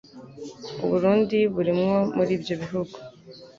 [0.83, 2.95] u Burundi burimwo muribyo bihugu